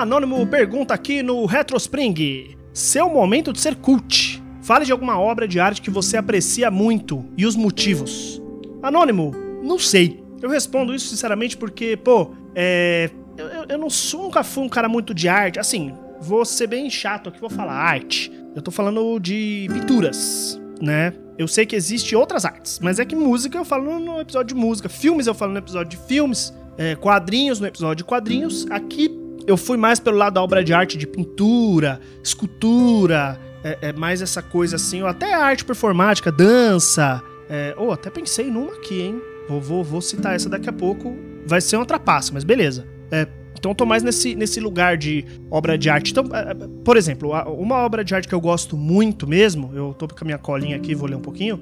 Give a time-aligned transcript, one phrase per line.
[0.00, 4.42] Anônimo pergunta aqui no Retrospring: Seu momento de ser cult.
[4.60, 8.42] Fale de alguma obra de arte que você aprecia muito e os motivos.
[8.82, 10.22] Anônimo, não sei.
[10.42, 13.10] Eu respondo isso sinceramente porque, pô, é.
[13.36, 15.58] Eu, eu, eu não sou, nunca fui um cara muito de arte.
[15.58, 18.32] Assim, vou ser bem chato aqui, vou falar arte.
[18.54, 21.12] Eu tô falando de pinturas, né?
[21.38, 24.60] Eu sei que existe outras artes, mas é que música eu falo no episódio de
[24.60, 28.66] música, filmes eu falo no episódio de filmes, é, quadrinhos no episódio de quadrinhos.
[28.70, 33.92] Aqui eu fui mais pelo lado da obra de arte de pintura, escultura, é, é
[33.92, 37.22] mais essa coisa assim, ou até arte performática, dança.
[37.48, 39.20] É, oh, até pensei numa aqui, hein?
[39.48, 41.14] Vou, vou, vou citar essa daqui a pouco.
[41.46, 42.86] Vai ser uma trapaça, mas beleza.
[43.10, 43.26] É,
[43.58, 46.10] então eu tô mais nesse, nesse lugar de obra de arte.
[46.10, 46.54] Então, é, é,
[46.84, 50.24] por exemplo, uma obra de arte que eu gosto muito mesmo, eu tô com a
[50.24, 51.60] minha colinha aqui, vou ler um pouquinho,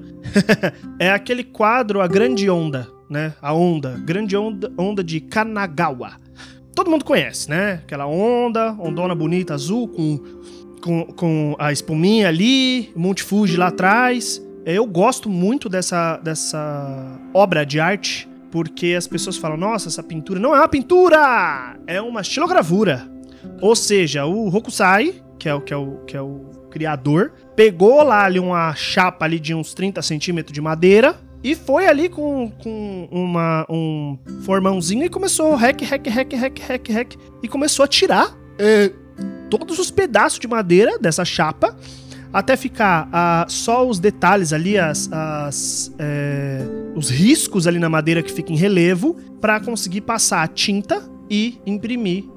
[0.99, 3.33] é aquele quadro A Grande Onda, né?
[3.41, 6.22] A Onda, Grande Onda, onda de Kanagawa.
[6.75, 7.81] Todo mundo conhece, né?
[7.83, 10.19] Aquela onda, ondona bonita, azul, com,
[10.81, 14.41] com, com a espuminha ali, Monte Fuji lá atrás.
[14.65, 20.39] Eu gosto muito dessa, dessa obra de arte porque as pessoas falam: nossa, essa pintura
[20.39, 23.07] não é uma pintura, é uma estilogravura.
[23.59, 28.03] Ou seja, o Hokusai, que é o, que é o, que é o criador, pegou
[28.03, 32.51] lá ali uma chapa ali de uns 30 centímetros de madeira e foi ali com,
[32.63, 37.87] com uma, um formãozinho e começou rec, rec, rec, rec, rec, rec, e começou a
[37.87, 38.91] tirar é,
[39.49, 41.75] todos os pedaços de madeira dessa chapa
[42.33, 46.61] até ficar uh, só os detalhes ali, as, as é,
[46.95, 51.59] os riscos ali na madeira que fica em relevo, para conseguir passar a tinta e
[51.63, 52.31] imprimir uh,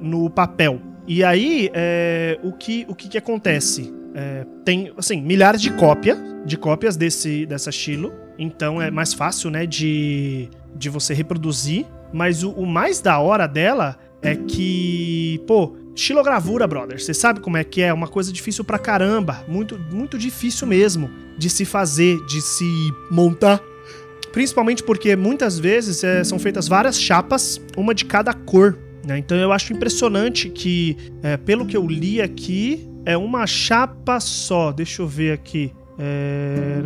[0.00, 0.80] no papel.
[1.06, 3.94] E aí, é, o, que, o que, que acontece?
[4.18, 9.50] É, tem, assim, milhares de cópias, de cópias desse, dessa estilo, então é mais fácil,
[9.50, 15.76] né, de, de você reproduzir, mas o, o mais da hora dela é que, pô,
[15.94, 17.92] Xilogravura, brother, você sabe como é que é?
[17.92, 19.42] Uma coisa difícil pra caramba.
[19.48, 22.64] Muito, muito difícil mesmo de se fazer, de se
[23.10, 23.60] montar.
[24.30, 28.78] Principalmente porque muitas vezes é, são feitas várias chapas, uma de cada cor.
[29.06, 29.18] Né?
[29.18, 34.72] Então eu acho impressionante que, é, pelo que eu li aqui, é uma chapa só.
[34.72, 35.72] Deixa eu ver aqui.
[35.98, 36.80] É,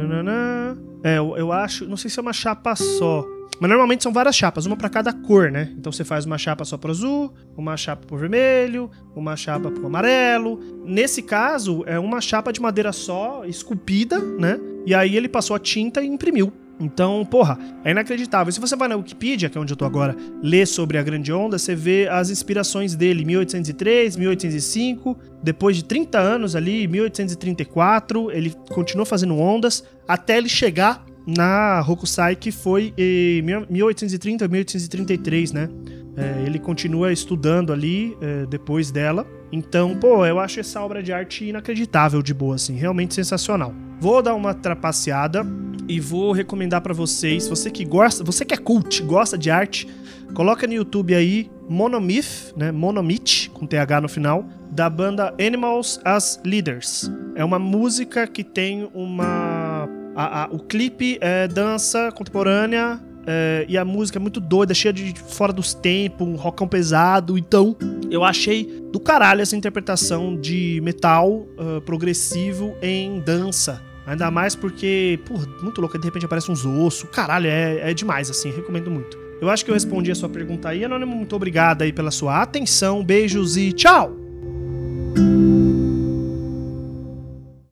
[1.02, 1.86] é eu, eu acho.
[1.88, 3.26] Não sei se é uma chapa só.
[3.58, 5.70] Mas normalmente são várias chapas, uma para cada cor, né?
[5.76, 9.86] Então você faz uma chapa só para azul, uma chapa para vermelho, uma chapa para
[9.86, 10.58] amarelo.
[10.82, 14.58] Nesse caso, é uma chapa de madeira só, esculpida, né?
[14.86, 16.50] E aí ele passou a tinta e imprimiu.
[16.80, 18.50] Então, porra, é inacreditável.
[18.50, 21.30] Se você vai na Wikipedia, que é onde eu tô agora, ler sobre a Grande
[21.30, 28.54] Onda, você vê as inspirações dele, 1803, 1805, depois de 30 anos ali, 1834, ele
[28.70, 35.68] continuou fazendo ondas até ele chegar na Hokusai, que foi em 1830 1833, né?
[36.16, 39.26] É, ele continua estudando ali é, depois dela.
[39.52, 43.74] Então, pô, eu acho essa obra de arte inacreditável de boa, assim, realmente sensacional.
[44.00, 45.44] Vou dar uma trapaceada
[45.90, 49.88] e vou recomendar para vocês, você que gosta, você que é cult, gosta de arte,
[50.34, 52.70] coloca no YouTube aí Monomyth, né?
[52.70, 57.10] Monomyth com TH no final, da banda Animals as Leaders.
[57.34, 63.76] É uma música que tem uma a, a, o clipe é dança contemporânea é, e
[63.76, 67.36] a música é muito doida, cheia de fora dos tempos, um rockão pesado.
[67.36, 67.76] Então,
[68.10, 73.89] eu achei do caralho essa interpretação de metal uh, progressivo em dança.
[74.06, 77.08] Ainda mais porque, pô, muito louco, de repente aparece uns ossos.
[77.10, 79.18] Caralho, é, é demais, assim, recomendo muito.
[79.40, 80.84] Eu acho que eu respondi a sua pergunta aí.
[80.84, 83.02] Anônimo, muito obrigado aí pela sua atenção.
[83.02, 84.16] Beijos e tchau!